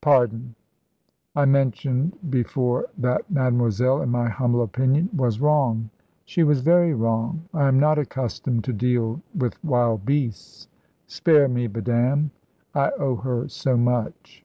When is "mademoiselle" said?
3.28-4.00